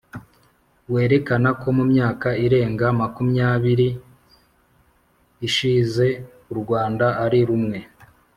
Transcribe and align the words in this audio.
werekana 0.93 1.49
ko 1.61 1.67
mu 1.77 1.83
myaka 1.93 2.29
irenga 2.45 2.87
makumyabiri 2.99 3.89
ishize 5.47 6.07
u 6.51 6.53
Rwanda 6.59 7.05
ari 7.23 7.39
rumwe 7.47 7.79